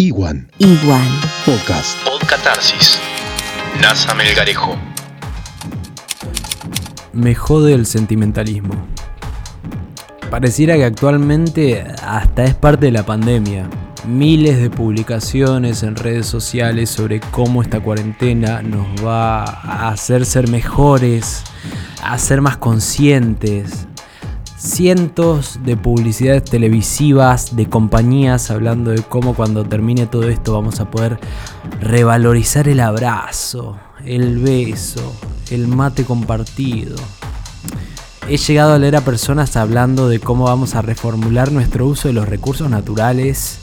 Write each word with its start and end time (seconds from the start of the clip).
Iguan. 0.00 0.48
Iguan. 0.56 1.06
Podcast. 1.44 2.02
Podcatarsis. 2.06 2.98
NASA 3.82 4.14
Melgarejo. 4.14 4.74
Me 7.12 7.34
jode 7.34 7.74
el 7.74 7.84
sentimentalismo. 7.84 8.72
Pareciera 10.30 10.76
que 10.76 10.86
actualmente 10.86 11.84
hasta 12.02 12.44
es 12.44 12.54
parte 12.54 12.86
de 12.86 12.92
la 12.92 13.04
pandemia. 13.04 13.68
Miles 14.08 14.58
de 14.58 14.70
publicaciones 14.70 15.82
en 15.82 15.96
redes 15.96 16.24
sociales 16.24 16.88
sobre 16.88 17.20
cómo 17.20 17.60
esta 17.60 17.80
cuarentena 17.80 18.62
nos 18.62 19.04
va 19.04 19.44
a 19.44 19.90
hacer 19.90 20.24
ser 20.24 20.48
mejores, 20.48 21.44
a 22.02 22.16
ser 22.16 22.40
más 22.40 22.56
conscientes, 22.56 23.86
cientos 24.60 25.58
de 25.64 25.76
publicidades 25.76 26.44
televisivas 26.44 27.56
de 27.56 27.68
compañías 27.68 28.50
hablando 28.50 28.90
de 28.90 29.02
cómo 29.02 29.34
cuando 29.34 29.64
termine 29.64 30.06
todo 30.06 30.28
esto 30.28 30.52
vamos 30.52 30.80
a 30.80 30.90
poder 30.90 31.18
revalorizar 31.80 32.68
el 32.68 32.80
abrazo, 32.80 33.78
el 34.04 34.38
beso, 34.38 35.14
el 35.50 35.66
mate 35.66 36.04
compartido. 36.04 36.96
He 38.28 38.36
llegado 38.36 38.74
a 38.74 38.78
leer 38.78 38.96
a 38.96 39.00
personas 39.00 39.56
hablando 39.56 40.08
de 40.08 40.20
cómo 40.20 40.44
vamos 40.44 40.74
a 40.74 40.82
reformular 40.82 41.50
nuestro 41.52 41.86
uso 41.86 42.08
de 42.08 42.14
los 42.14 42.28
recursos 42.28 42.68
naturales 42.68 43.60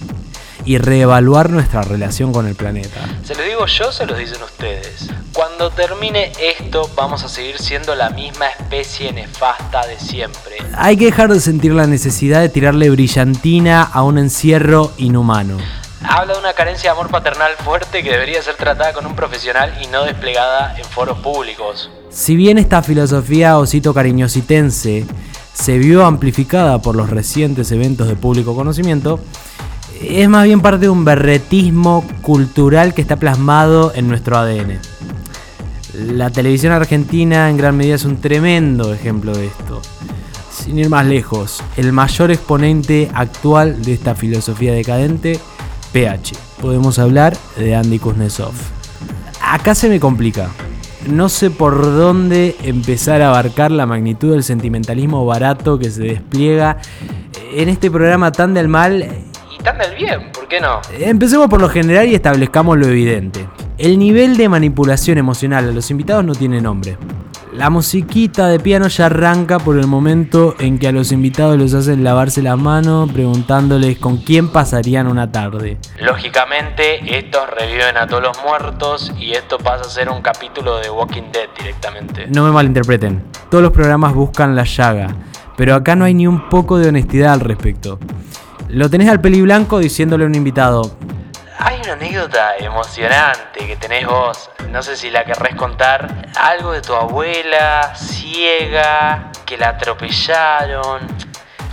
y 0.66 0.80
reevaluar 0.80 1.52
nuestra 1.52 1.84
relación 1.84 2.34
con 2.34 2.48
el 2.48 2.56
planeta. 2.56 3.00
¿Se 3.24 3.36
lo 3.36 3.44
digo 3.44 3.66
yo 3.68 3.92
se 3.92 4.06
los 4.06 4.18
dicen 4.18 4.42
ustedes? 4.44 5.10
Cuando 5.32 5.70
termine 5.70 6.32
esto 6.42 6.90
vamos 6.96 7.24
a 7.24 7.30
seguir 7.30 7.60
siendo 7.60 7.96
la 7.96 8.10
misma 8.10 8.48
especie 8.48 9.14
nefasta 9.14 9.86
de 9.86 10.00
siempre. 10.00 10.57
Hay 10.76 10.98
que 10.98 11.06
dejar 11.06 11.32
de 11.32 11.40
sentir 11.40 11.74
la 11.74 11.88
necesidad 11.88 12.42
de 12.42 12.50
tirarle 12.50 12.90
brillantina 12.90 13.84
a 13.84 14.04
un 14.04 14.18
encierro 14.18 14.92
inhumano. 14.98 15.58
Habla 16.04 16.34
de 16.34 16.40
una 16.40 16.54
carencia 16.54 16.92
de 16.92 16.98
amor 16.98 17.10
paternal 17.10 17.52
fuerte 17.64 18.04
que 18.04 18.12
debería 18.12 18.42
ser 18.42 18.56
tratada 18.56 18.94
con 18.94 19.06
un 19.06 19.16
profesional 19.16 19.74
y 19.82 19.88
no 19.88 20.04
desplegada 20.04 20.78
en 20.78 20.86
foros 20.86 21.18
públicos. 21.20 21.90
Si 22.10 22.36
bien 22.36 22.58
esta 22.58 22.84
filosofía 22.84 23.58
osito 23.58 23.94
cariñositense 23.94 25.06
se 25.54 25.78
vio 25.80 26.06
amplificada 26.06 26.82
por 26.82 26.96
los 26.96 27.10
recientes 27.10 27.72
eventos 27.72 28.08
de 28.08 28.16
público 28.16 28.56
conocimiento, 28.56 29.20
es 30.02 30.30
más 30.30 30.46
bien 30.46 30.62
parte 30.62 30.82
de 30.82 30.90
un 30.90 31.04
berretismo 31.04 32.06
cultural 32.22 32.94
que 32.94 33.02
está 33.02 33.16
plasmado 33.16 33.92
en 33.96 34.08
nuestro 34.08 34.38
ADN. 34.38 34.80
La 35.94 36.30
televisión 36.30 36.74
argentina 36.74 37.50
en 37.50 37.58
gran 37.58 37.76
medida 37.76 37.96
es 37.96 38.06
un 38.06 38.22
tremendo 38.22 38.94
ejemplo 38.94 39.36
de 39.36 39.48
esto. 39.48 39.82
Sin 40.68 40.80
ir 40.80 40.90
más 40.90 41.06
lejos, 41.06 41.64
el 41.78 41.94
mayor 41.94 42.30
exponente 42.30 43.10
actual 43.14 43.82
de 43.84 43.94
esta 43.94 44.16
filosofía 44.16 44.74
decadente, 44.74 45.40
PH. 45.94 46.34
Podemos 46.60 47.00
hablar 47.00 47.38
de 47.56 47.74
Andy 47.74 48.00
Kuznetsov. 48.00 48.52
Acá 49.42 49.74
se 49.76 49.88
me 49.88 50.02
complica. 50.02 50.50
No 51.10 51.30
sé 51.30 51.52
por 51.52 51.82
dónde 51.82 52.58
empezar 52.64 53.22
a 53.22 53.30
abarcar 53.30 53.72
la 53.72 53.86
magnitud 53.86 54.34
del 54.34 54.44
sentimentalismo 54.44 55.26
barato 55.26 55.80
que 55.80 55.90
se 55.90 56.04
despliega 56.04 56.80
en 57.54 57.70
este 57.70 57.90
programa 57.90 58.34
tan 58.34 58.54
del 58.54 58.68
mal 58.68 59.08
Y 59.58 59.64
tan 59.64 59.78
del 59.78 59.96
bien, 59.96 60.34
¿por 60.34 60.50
qué 60.50 60.60
no? 60.60 60.82
Empecemos 61.00 61.48
por 61.48 61.62
lo 61.62 61.70
general 61.70 62.10
y 62.10 62.16
establezcamos 62.16 62.78
lo 62.78 62.88
evidente. 62.88 63.48
El 63.78 63.98
nivel 63.98 64.36
de 64.36 64.50
manipulación 64.50 65.18
emocional 65.18 65.70
a 65.70 65.72
los 65.72 65.90
invitados 65.92 66.26
no 66.26 66.36
tiene 66.36 66.60
nombre. 66.60 66.98
La 67.58 67.72
musiquita 67.72 68.50
de 68.50 68.60
piano 68.60 68.88
ya 68.88 69.08
arranca 69.08 69.58
por 69.58 69.80
el 69.80 69.88
momento 69.88 70.54
en 70.60 70.78
que 70.78 70.90
a 70.90 70.92
los 70.92 71.12
invitados 71.12 71.58
los 71.58 71.74
hacen 71.74 72.04
lavarse 72.04 72.44
la 72.44 72.56
mano 72.56 73.10
preguntándoles 73.12 73.98
con 73.98 74.18
quién 74.18 74.50
pasarían 74.50 75.08
una 75.08 75.32
tarde. 75.32 75.80
Lógicamente, 76.00 77.18
estos 77.18 77.50
reviven 77.50 77.98
a 77.98 78.06
todos 78.06 78.22
los 78.22 78.44
muertos 78.44 79.12
y 79.18 79.32
esto 79.32 79.58
pasa 79.58 79.86
a 79.86 79.90
ser 79.90 80.08
un 80.08 80.22
capítulo 80.22 80.78
de 80.78 80.92
Walking 80.92 81.32
Dead 81.34 81.50
directamente. 81.58 82.28
No 82.28 82.46
me 82.46 82.52
malinterpreten, 82.52 83.24
todos 83.50 83.64
los 83.64 83.72
programas 83.72 84.14
buscan 84.14 84.56
la 84.56 84.64
llaga, 84.64 85.08
pero 85.56 85.74
acá 85.74 85.96
no 85.96 86.06
hay 86.06 86.14
ni 86.14 86.28
un 86.28 86.50
poco 86.50 86.78
de 86.78 86.90
honestidad 86.90 87.34
al 87.34 87.40
respecto. 87.40 87.98
Lo 88.70 88.88
tenés 88.88 89.10
al 89.10 89.20
peli 89.20 89.42
blanco 89.42 89.80
diciéndole 89.80 90.26
a 90.26 90.28
un 90.28 90.36
invitado, 90.36 90.96
Hay 91.58 91.82
una 91.82 91.94
anécdota 91.94 92.56
emocionante 92.60 93.66
que 93.66 93.76
tenés 93.78 94.06
vos, 94.06 94.48
no 94.72 94.84
sé 94.84 94.96
si 94.96 95.10
la 95.10 95.24
querrás 95.26 95.56
contar, 95.56 96.30
algo 96.40 96.72
de 96.72 96.82
tu 96.82 96.94
abuela, 96.94 97.94
ciega, 97.96 99.32
que 99.46 99.58
la 99.58 99.70
atropellaron. 99.70 101.02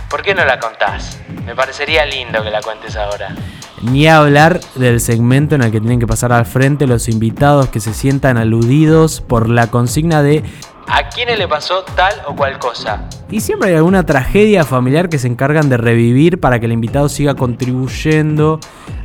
¿Por 0.09 0.21
qué 0.21 0.33
no 0.33 0.45
la 0.45 0.59
contás? 0.59 1.19
Me 1.45 1.55
parecería 1.55 2.05
lindo 2.05 2.41
que 2.43 2.49
la 2.49 2.61
cuentes 2.61 2.95
ahora. 2.95 3.35
Ni 3.81 4.07
hablar 4.07 4.59
del 4.75 4.99
segmento 4.99 5.55
en 5.55 5.61
el 5.61 5.71
que 5.71 5.79
tienen 5.79 5.99
que 5.99 6.07
pasar 6.07 6.31
al 6.31 6.45
frente 6.45 6.87
los 6.87 7.07
invitados 7.07 7.69
que 7.69 7.79
se 7.79 7.93
sientan 7.93 8.37
aludidos 8.37 9.21
por 9.21 9.49
la 9.49 9.67
consigna 9.67 10.23
de 10.23 10.43
¿A 10.87 11.09
quién 11.09 11.35
le 11.35 11.47
pasó 11.47 11.83
tal 11.95 12.13
o 12.27 12.35
cual 12.35 12.59
cosa? 12.59 13.09
Y 13.29 13.41
siempre 13.41 13.69
hay 13.69 13.75
alguna 13.75 14.05
tragedia 14.05 14.63
familiar 14.63 15.09
que 15.09 15.17
se 15.17 15.27
encargan 15.27 15.67
de 15.67 15.77
revivir 15.77 16.39
para 16.39 16.59
que 16.59 16.67
el 16.67 16.73
invitado 16.73 17.09
siga 17.09 17.33
contribuyendo 17.33 18.59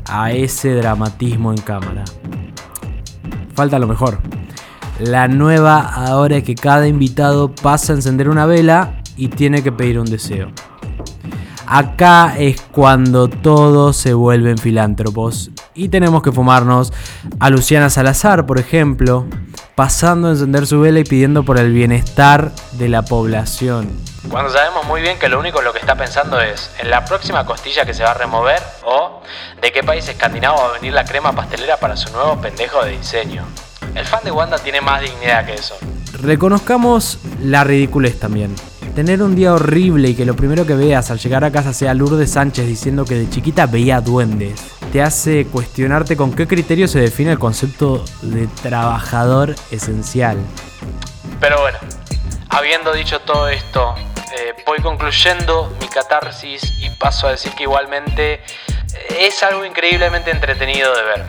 a 0.07 0.33
ese 0.33 0.75
dramatismo 0.75 1.53
en 1.53 1.59
cámara. 1.59 2.05
Falta 3.61 3.79
lo 3.79 3.87
mejor. 3.87 4.21
La 5.01 5.29
nueva 5.29 5.81
ahora 5.81 6.39
es 6.39 6.45
que 6.45 6.55
cada 6.55 6.89
invitado 6.89 7.55
pasa 7.55 7.93
a 7.93 7.97
encender 7.97 8.31
una 8.31 8.47
vela 8.47 9.03
y 9.19 9.29
tiene 9.29 9.63
que 9.63 9.71
pedir 9.71 9.99
un 9.99 10.07
deseo. 10.07 10.49
Acá 11.67 12.39
es 12.39 12.59
cuando 12.73 13.29
todos 13.29 13.99
se 13.99 14.15
vuelven 14.15 14.57
filántropos 14.57 15.51
y 15.75 15.91
tenemos 15.91 16.23
que 16.23 16.33
fumarnos 16.33 16.95
a 17.39 17.51
Luciana 17.51 17.91
Salazar, 17.91 18.47
por 18.47 18.59
ejemplo, 18.59 19.27
pasando 19.75 20.29
a 20.29 20.31
encender 20.31 20.67
su 20.67 20.81
vela 20.81 21.01
y 21.01 21.05
pidiendo 21.05 21.45
por 21.45 21.59
el 21.59 21.71
bienestar 21.75 22.53
de 22.79 22.89
la 22.89 23.03
población. 23.03 23.89
Cuando 24.29 24.53
sabemos 24.53 24.85
muy 24.87 25.01
bien 25.01 25.19
que 25.19 25.29
lo 25.29 25.41
único 25.41 25.61
en 25.61 25.65
lo 25.65 25.73
que 25.73 25.79
está 25.79 25.97
pensando 25.97 26.41
es 26.41 26.71
en 26.79 26.91
la 26.91 27.05
próxima 27.05 27.47
costilla 27.47 27.87
que 27.87 27.95
se 27.95 28.03
va 28.03 28.11
a 28.11 28.15
remover 28.15 28.63
o 28.85 29.23
de 29.61 29.73
qué 29.73 29.83
país 29.83 30.07
escandinavo 30.09 30.59
va 30.59 30.69
a 30.69 30.73
venir 30.73 30.93
la 30.93 31.05
crema 31.05 31.33
pastelera 31.33 31.79
para 31.79 31.97
su 31.97 32.13
nuevo 32.13 32.41
pendejo 32.41 32.85
de 32.85 32.93
diseño. 32.93 33.47
El 33.95 34.05
fan 34.05 34.21
de 34.23 34.31
Wanda 34.31 34.59
tiene 34.59 34.81
más 34.81 35.01
dignidad 35.01 35.47
que 35.47 35.55
eso. 35.55 35.77
Reconozcamos 36.13 37.19
la 37.41 37.65
ridiculez 37.65 38.21
también. 38.21 38.55
Tener 38.95 39.23
un 39.23 39.35
día 39.35 39.55
horrible 39.55 40.11
y 40.11 40.15
que 40.15 40.27
lo 40.27 40.37
primero 40.37 40.67
que 40.67 40.75
veas 40.75 41.11
al 41.11 41.19
llegar 41.19 41.45
a 41.45 41.51
casa 41.51 41.73
sea 41.73 41.95
Lourdes 41.95 42.33
Sánchez 42.33 42.67
diciendo 42.67 43.05
que 43.05 43.15
de 43.15 43.31
chiquita 43.31 43.67
veía 43.67 44.01
duendes, 44.01 44.61
te 44.93 45.03
hace 45.03 45.47
cuestionarte 45.47 46.17
con 46.17 46.33
qué 46.33 46.47
criterio 46.47 46.89
se 46.89 47.01
define 47.01 47.33
el 47.33 47.39
concepto 47.39 48.05
de 48.21 48.49
trabajador 48.63 49.55
esencial. 49.71 50.37
Pero 51.41 51.61
bueno, 51.61 51.79
habiendo 52.51 52.93
dicho 52.93 53.21
todo 53.21 53.49
esto, 53.49 53.95
eh, 54.33 54.55
voy 54.65 54.79
concluyendo 54.81 55.75
mi 55.81 55.89
catarsis 55.89 56.73
y 56.79 56.91
paso 56.91 57.27
a 57.27 57.33
decir 57.33 57.53
que 57.55 57.65
igualmente 57.65 58.35
eh, 58.35 58.43
es 59.21 59.43
algo 59.43 59.65
increíblemente 59.65 60.31
entretenido 60.31 60.95
de 60.95 61.03
ver. 61.03 61.25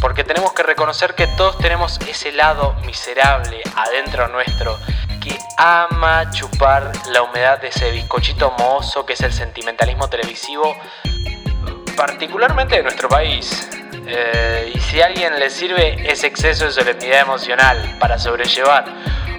Porque 0.00 0.24
tenemos 0.24 0.52
que 0.52 0.62
reconocer 0.62 1.14
que 1.14 1.26
todos 1.26 1.58
tenemos 1.58 1.98
ese 2.08 2.32
lado 2.32 2.74
miserable 2.84 3.60
adentro 3.74 4.28
nuestro 4.28 4.78
que 5.20 5.36
ama 5.56 6.30
chupar 6.30 6.92
la 7.10 7.22
humedad 7.22 7.60
de 7.60 7.68
ese 7.68 7.90
bizcochito 7.90 8.52
mohoso 8.58 9.04
que 9.04 9.14
es 9.14 9.20
el 9.22 9.32
sentimentalismo 9.32 10.08
televisivo, 10.08 10.76
particularmente 11.96 12.76
de 12.76 12.82
nuestro 12.82 13.08
país. 13.08 13.68
Eh, 14.06 14.72
y 14.74 14.80
si 14.80 15.00
a 15.02 15.06
alguien 15.06 15.38
le 15.38 15.50
sirve 15.50 16.10
ese 16.10 16.28
exceso 16.28 16.66
de 16.66 16.72
solemnidad 16.72 17.20
emocional 17.20 17.96
para 17.98 18.18
sobrellevar 18.18 18.84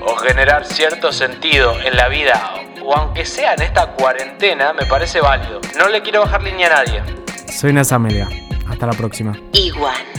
o 0.02 0.16
generar 0.16 0.66
cierto 0.66 1.12
sentido 1.12 1.80
en 1.82 1.96
la 1.96 2.08
vida, 2.08 2.54
o 2.90 2.96
aunque 2.96 3.24
sea 3.24 3.54
en 3.54 3.62
esta 3.62 3.92
cuarentena, 3.92 4.74
me 4.74 4.86
parece 4.86 5.22
válido. 5.22 5.62
No 5.78 5.88
le 5.90 6.02
quiero 6.02 6.22
bajar 6.22 6.42
línea 6.42 6.68
a 6.68 6.84
nadie. 6.84 7.04
Soy 7.48 7.72
Nazamelia. 7.72 8.28
Hasta 8.68 8.88
la 8.88 8.94
próxima. 8.94 9.38
Iguan. 9.54 10.19